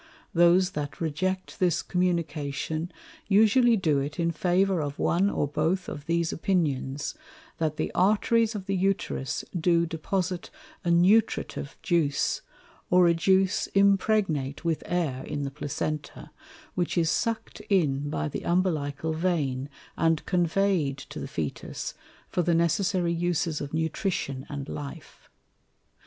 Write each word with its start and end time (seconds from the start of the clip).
Those 0.33 0.71
that 0.71 0.99
reject 0.99 1.59
this 1.59 1.83
Communication 1.83 2.91
usually 3.27 3.77
do 3.77 3.99
it 3.99 4.19
in 4.19 4.31
favour 4.31 4.81
of 4.81 4.97
one 4.97 5.29
or 5.29 5.47
both 5.47 5.87
of 5.87 6.07
these 6.07 6.33
Opinions, 6.33 7.13
that 7.59 7.77
the 7.77 7.91
Arteries 7.93 8.55
of 8.55 8.65
the 8.65 8.75
Uterus 8.75 9.45
do 9.55 9.85
deposite 9.85 10.49
a 10.83 10.89
Nutritive 10.89 11.77
Juice, 11.83 12.41
or 12.89 13.07
a 13.07 13.13
Juice 13.13 13.67
impregnate 13.75 14.65
with 14.65 14.81
Air 14.87 15.23
in 15.23 15.43
the 15.43 15.51
Placenta, 15.51 16.31
which 16.73 16.97
is 16.97 17.11
suck'd 17.11 17.61
in 17.69 18.09
by 18.09 18.27
the 18.27 18.41
Umbilical 18.41 19.13
Vein, 19.13 19.69
and 19.95 20.25
convey'd 20.25 20.97
to 20.97 21.19
the 21.19 21.27
Fœtus, 21.27 21.93
for 22.27 22.41
the 22.41 22.55
necessary 22.55 23.13
Uses 23.13 23.61
of 23.61 23.71
Nutrition 23.71 24.47
and 24.49 24.67
Life. 24.67 25.29